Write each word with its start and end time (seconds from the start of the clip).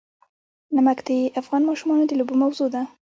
نمک 0.75 0.99
د 1.07 1.09
افغان 1.41 1.61
ماشومانو 1.69 2.03
د 2.07 2.11
لوبو 2.19 2.35
موضوع 2.43 2.67
ده. 2.73 2.81